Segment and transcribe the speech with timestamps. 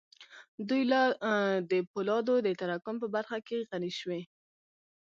[0.69, 0.83] دوی
[1.71, 4.21] د پولادو د تراکم په برخه کې غني شوې